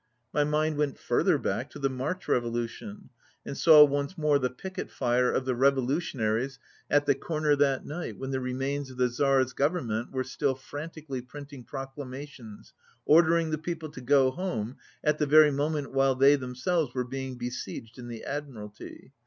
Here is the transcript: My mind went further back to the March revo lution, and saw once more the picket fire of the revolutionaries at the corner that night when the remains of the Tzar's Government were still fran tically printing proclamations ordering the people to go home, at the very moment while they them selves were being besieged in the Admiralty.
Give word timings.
My 0.33 0.43
mind 0.43 0.77
went 0.77 0.97
further 0.97 1.37
back 1.37 1.69
to 1.69 1.77
the 1.77 1.87
March 1.87 2.25
revo 2.25 2.51
lution, 2.51 3.09
and 3.45 3.55
saw 3.55 3.83
once 3.85 4.17
more 4.17 4.39
the 4.39 4.49
picket 4.49 4.89
fire 4.89 5.31
of 5.31 5.45
the 5.45 5.53
revolutionaries 5.53 6.57
at 6.89 7.05
the 7.05 7.13
corner 7.13 7.55
that 7.57 7.85
night 7.85 8.17
when 8.17 8.31
the 8.31 8.39
remains 8.39 8.89
of 8.89 8.97
the 8.97 9.09
Tzar's 9.09 9.53
Government 9.53 10.11
were 10.11 10.23
still 10.23 10.55
fran 10.55 10.89
tically 10.89 11.21
printing 11.23 11.63
proclamations 11.63 12.73
ordering 13.05 13.51
the 13.51 13.59
people 13.59 13.89
to 13.89 14.01
go 14.01 14.31
home, 14.31 14.77
at 15.03 15.19
the 15.19 15.27
very 15.27 15.51
moment 15.51 15.93
while 15.93 16.15
they 16.15 16.35
them 16.35 16.55
selves 16.55 16.95
were 16.95 17.05
being 17.05 17.37
besieged 17.37 17.99
in 17.99 18.07
the 18.07 18.23
Admiralty. 18.23 19.13